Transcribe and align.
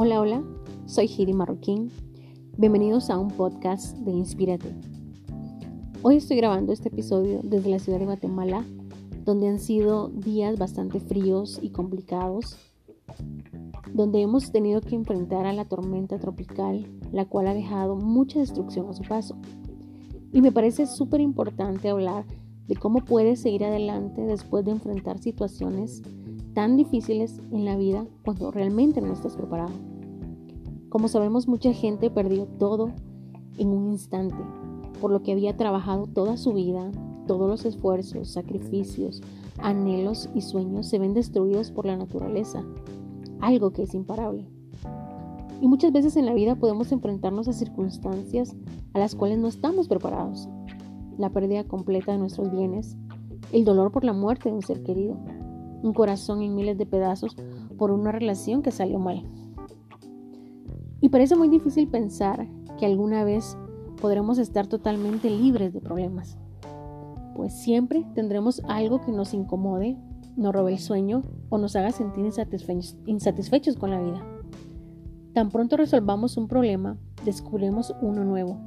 Hola, 0.00 0.20
hola, 0.20 0.44
soy 0.86 1.08
Heidi 1.08 1.32
Marroquín. 1.32 1.90
Bienvenidos 2.56 3.10
a 3.10 3.18
un 3.18 3.32
podcast 3.32 3.96
de 3.96 4.12
Inspírate. 4.12 4.72
Hoy 6.02 6.18
estoy 6.18 6.36
grabando 6.36 6.72
este 6.72 6.86
episodio 6.86 7.40
desde 7.42 7.68
la 7.68 7.80
ciudad 7.80 7.98
de 7.98 8.04
Guatemala, 8.04 8.64
donde 9.24 9.48
han 9.48 9.58
sido 9.58 10.10
días 10.10 10.56
bastante 10.56 11.00
fríos 11.00 11.58
y 11.60 11.70
complicados, 11.70 12.56
donde 13.92 14.20
hemos 14.20 14.52
tenido 14.52 14.80
que 14.82 14.94
enfrentar 14.94 15.46
a 15.46 15.52
la 15.52 15.64
tormenta 15.64 16.16
tropical, 16.20 16.86
la 17.10 17.24
cual 17.24 17.48
ha 17.48 17.54
dejado 17.54 17.96
mucha 17.96 18.38
destrucción 18.38 18.88
a 18.88 18.92
su 18.92 19.02
paso. 19.02 19.34
Y 20.32 20.42
me 20.42 20.52
parece 20.52 20.86
súper 20.86 21.20
importante 21.20 21.88
hablar 21.88 22.24
de 22.68 22.76
cómo 22.76 23.04
puedes 23.04 23.40
seguir 23.40 23.64
adelante 23.64 24.20
después 24.20 24.64
de 24.64 24.70
enfrentar 24.70 25.18
situaciones 25.18 26.02
tan 26.54 26.76
difíciles 26.76 27.40
en 27.50 27.64
la 27.64 27.76
vida 27.76 28.06
cuando 28.24 28.50
realmente 28.50 29.00
no 29.00 29.12
estás 29.12 29.36
preparado. 29.36 29.72
Como 30.88 31.08
sabemos, 31.08 31.48
mucha 31.48 31.72
gente 31.72 32.10
perdió 32.10 32.46
todo 32.46 32.92
en 33.58 33.68
un 33.68 33.92
instante, 33.92 34.36
por 35.00 35.10
lo 35.10 35.22
que 35.22 35.32
había 35.32 35.56
trabajado 35.56 36.06
toda 36.06 36.36
su 36.36 36.52
vida, 36.52 36.90
todos 37.26 37.48
los 37.48 37.64
esfuerzos, 37.66 38.30
sacrificios, 38.30 39.20
anhelos 39.58 40.28
y 40.34 40.40
sueños 40.40 40.86
se 40.86 40.98
ven 40.98 41.14
destruidos 41.14 41.70
por 41.70 41.86
la 41.86 41.96
naturaleza, 41.96 42.64
algo 43.40 43.70
que 43.70 43.82
es 43.82 43.94
imparable. 43.94 44.48
Y 45.60 45.66
muchas 45.66 45.92
veces 45.92 46.16
en 46.16 46.26
la 46.26 46.34
vida 46.34 46.54
podemos 46.54 46.92
enfrentarnos 46.92 47.48
a 47.48 47.52
circunstancias 47.52 48.54
a 48.94 48.98
las 48.98 49.14
cuales 49.14 49.38
no 49.38 49.48
estamos 49.48 49.88
preparados. 49.88 50.48
La 51.18 51.30
pérdida 51.30 51.64
completa 51.64 52.12
de 52.12 52.18
nuestros 52.18 52.50
bienes, 52.50 52.96
el 53.52 53.64
dolor 53.64 53.90
por 53.90 54.04
la 54.04 54.12
muerte 54.12 54.48
de 54.48 54.54
un 54.54 54.62
ser 54.62 54.82
querido, 54.82 55.18
un 55.82 55.92
corazón 55.92 56.42
en 56.42 56.54
miles 56.54 56.78
de 56.78 56.86
pedazos 56.86 57.36
por 57.76 57.90
una 57.90 58.12
relación 58.12 58.62
que 58.62 58.70
salió 58.70 58.98
mal. 58.98 59.22
Y 61.00 61.10
parece 61.10 61.36
muy 61.36 61.48
difícil 61.48 61.88
pensar 61.88 62.48
que 62.78 62.86
alguna 62.86 63.24
vez 63.24 63.56
podremos 64.00 64.38
estar 64.38 64.66
totalmente 64.66 65.30
libres 65.30 65.72
de 65.72 65.80
problemas, 65.80 66.38
pues 67.38 67.52
siempre 67.52 68.04
tendremos 68.14 68.60
algo 68.66 69.00
que 69.00 69.12
nos 69.12 69.32
incomode, 69.32 69.96
nos 70.36 70.52
robe 70.52 70.72
el 70.72 70.78
sueño 70.80 71.22
o 71.50 71.58
nos 71.58 71.76
haga 71.76 71.92
sentir 71.92 72.24
insatisfechos, 73.06 73.76
con 73.76 73.90
la 73.90 74.00
vida. 74.00 74.24
Tan 75.34 75.50
pronto 75.50 75.76
resolvamos 75.76 76.36
un 76.36 76.48
problema, 76.48 76.96
descubrimos 77.24 77.94
uno 78.02 78.24
nuevo. 78.24 78.58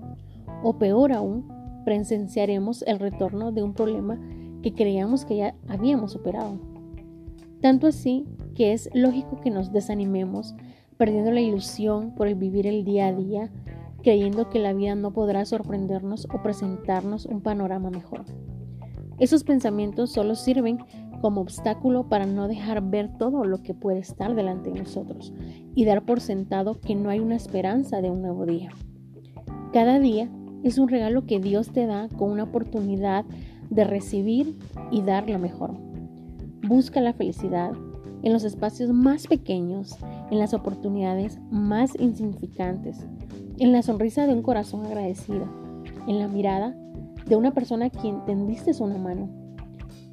O 0.63 0.77
peor 0.77 1.11
aún, 1.11 1.49
presenciaremos 1.83 2.81
el 2.83 2.99
retorno 2.99 3.51
de 3.51 3.61
un 3.61 3.73
problema 3.73 4.17
que 4.61 4.73
creíamos 4.73 5.25
que 5.25 5.35
ya 5.35 5.55
habíamos 5.67 6.13
superado. 6.13 6.70
Tanto 7.61 7.87
así 7.87 8.25
que 8.55 8.73
es 8.73 8.89
lógico 8.93 9.39
que 9.39 9.51
nos 9.51 9.71
desanimemos, 9.71 10.55
perdiendo 10.97 11.31
la 11.31 11.41
ilusión 11.41 12.13
por 12.15 12.27
el 12.27 12.35
vivir 12.35 12.67
el 12.67 12.83
día 12.83 13.07
a 13.07 13.13
día, 13.13 13.51
creyendo 14.01 14.49
que 14.49 14.59
la 14.59 14.73
vida 14.73 14.95
no 14.95 15.11
podrá 15.13 15.45
sorprendernos 15.45 16.27
o 16.33 16.41
presentarnos 16.41 17.25
un 17.25 17.41
panorama 17.41 17.89
mejor. 17.89 18.25
Esos 19.19 19.43
pensamientos 19.43 20.11
solo 20.11 20.35
sirven 20.35 20.79
como 21.21 21.41
obstáculo 21.41 22.09
para 22.09 22.25
no 22.25 22.47
dejar 22.47 22.81
ver 22.81 23.15
todo 23.17 23.45
lo 23.45 23.61
que 23.61 23.75
puede 23.75 23.99
estar 23.99 24.33
delante 24.33 24.71
de 24.71 24.79
nosotros 24.79 25.31
y 25.75 25.85
dar 25.85 26.03
por 26.03 26.19
sentado 26.19 26.81
que 26.81 26.95
no 26.95 27.09
hay 27.09 27.19
una 27.19 27.35
esperanza 27.35 28.01
de 28.01 28.09
un 28.09 28.23
nuevo 28.23 28.47
día. 28.47 28.71
Cada 29.71 29.99
día 29.99 30.29
es 30.63 30.79
un 30.79 30.89
regalo 30.89 31.27
que 31.27 31.39
Dios 31.39 31.71
te 31.71 31.85
da 31.85 32.09
con 32.09 32.31
una 32.31 32.43
oportunidad 32.43 33.25
de 33.69 33.83
recibir 33.83 34.57
y 34.89 35.03
dar 35.03 35.29
lo 35.29 35.37
mejor. 35.37 35.90
Busca 36.67 37.01
la 37.01 37.13
felicidad 37.13 37.71
en 38.23 38.33
los 38.33 38.43
espacios 38.43 38.91
más 38.91 39.27
pequeños, 39.27 39.97
en 40.29 40.39
las 40.39 40.53
oportunidades 40.53 41.39
más 41.49 41.99
insignificantes, 41.99 43.07
en 43.57 43.71
la 43.71 43.81
sonrisa 43.81 44.27
de 44.27 44.33
un 44.33 44.43
corazón 44.43 44.85
agradecido, 44.85 45.45
en 46.07 46.19
la 46.19 46.27
mirada 46.27 46.75
de 47.25 47.35
una 47.35 47.51
persona 47.51 47.85
a 47.85 47.89
quien 47.89 48.23
tendiste 48.25 48.71
una 48.81 48.97
mano, 48.97 49.29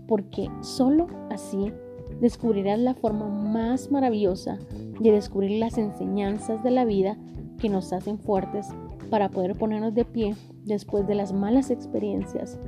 porque 0.06 0.48
solo 0.62 1.06
así 1.30 1.72
descubrirás 2.20 2.78
la 2.78 2.94
forma 2.94 3.28
más 3.28 3.90
maravillosa 3.90 4.58
de 5.00 5.12
descubrir 5.12 5.58
las 5.58 5.78
enseñanzas 5.78 6.62
de 6.62 6.70
la 6.70 6.84
vida 6.84 7.16
que 7.58 7.68
nos 7.68 7.92
hacen 7.92 8.18
fuertes 8.18 8.68
para 9.10 9.30
poder 9.30 9.56
ponernos 9.56 9.94
de 9.94 10.04
pie 10.04 10.34
después 10.64 11.06
de 11.06 11.14
las 11.14 11.32
malas 11.32 11.70
experiencias, 11.70 12.58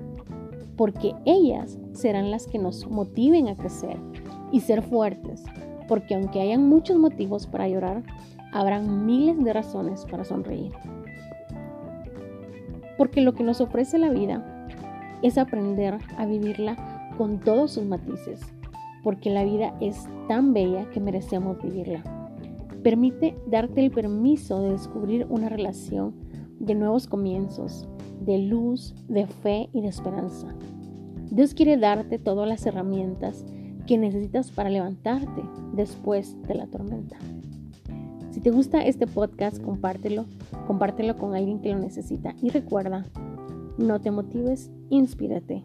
porque 0.80 1.14
ellas 1.26 1.78
serán 1.92 2.30
las 2.30 2.46
que 2.46 2.58
nos 2.58 2.88
motiven 2.88 3.48
a 3.48 3.54
crecer 3.54 3.98
y 4.50 4.60
ser 4.60 4.80
fuertes, 4.80 5.44
porque 5.86 6.14
aunque 6.14 6.40
hayan 6.40 6.70
muchos 6.70 6.96
motivos 6.96 7.46
para 7.46 7.68
llorar, 7.68 8.02
habrán 8.50 9.04
miles 9.04 9.44
de 9.44 9.52
razones 9.52 10.06
para 10.10 10.24
sonreír. 10.24 10.72
Porque 12.96 13.20
lo 13.20 13.34
que 13.34 13.44
nos 13.44 13.60
ofrece 13.60 13.98
la 13.98 14.08
vida 14.08 14.66
es 15.20 15.36
aprender 15.36 15.98
a 16.16 16.24
vivirla 16.24 17.12
con 17.18 17.40
todos 17.40 17.72
sus 17.72 17.84
matices, 17.84 18.40
porque 19.04 19.28
la 19.28 19.44
vida 19.44 19.74
es 19.82 20.08
tan 20.28 20.54
bella 20.54 20.88
que 20.92 21.00
merecemos 21.00 21.60
vivirla. 21.62 22.02
Permite 22.82 23.36
darte 23.46 23.84
el 23.84 23.90
permiso 23.90 24.62
de 24.62 24.70
descubrir 24.70 25.26
una 25.28 25.50
relación 25.50 26.14
de 26.60 26.74
nuevos 26.76 27.08
comienzos, 27.08 27.88
de 28.20 28.38
luz, 28.38 28.94
de 29.08 29.26
fe 29.26 29.68
y 29.72 29.80
de 29.80 29.88
esperanza. 29.88 30.54
Dios 31.30 31.54
quiere 31.54 31.76
darte 31.76 32.18
todas 32.18 32.48
las 32.48 32.64
herramientas 32.66 33.44
que 33.86 33.98
necesitas 33.98 34.50
para 34.52 34.70
levantarte 34.70 35.42
después 35.72 36.40
de 36.42 36.54
la 36.54 36.66
tormenta. 36.66 37.16
Si 38.30 38.40
te 38.40 38.50
gusta 38.50 38.84
este 38.84 39.06
podcast, 39.06 39.60
compártelo, 39.60 40.26
compártelo 40.66 41.16
con 41.16 41.34
alguien 41.34 41.60
que 41.60 41.72
lo 41.72 41.78
necesita 41.78 42.34
y 42.40 42.50
recuerda, 42.50 43.06
no 43.78 44.00
te 44.00 44.10
motives, 44.10 44.70
inspírate. 44.90 45.64